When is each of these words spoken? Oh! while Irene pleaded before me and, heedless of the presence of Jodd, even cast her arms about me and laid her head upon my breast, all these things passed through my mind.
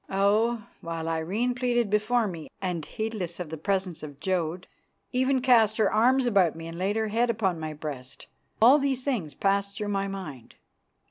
Oh! 0.09 0.63
while 0.81 1.07
Irene 1.07 1.53
pleaded 1.53 1.91
before 1.91 2.27
me 2.27 2.49
and, 2.59 2.83
heedless 2.83 3.39
of 3.39 3.51
the 3.51 3.55
presence 3.57 4.01
of 4.01 4.19
Jodd, 4.19 4.65
even 5.11 5.41
cast 5.43 5.77
her 5.77 5.93
arms 5.93 6.25
about 6.25 6.55
me 6.55 6.65
and 6.65 6.79
laid 6.79 6.95
her 6.95 7.09
head 7.09 7.29
upon 7.29 7.59
my 7.59 7.73
breast, 7.73 8.25
all 8.63 8.79
these 8.79 9.03
things 9.03 9.35
passed 9.35 9.77
through 9.77 9.89
my 9.89 10.07
mind. 10.07 10.55